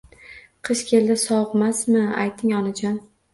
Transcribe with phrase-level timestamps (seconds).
[0.69, 2.99] Qish keldi sovuqmasmi ayting Onajon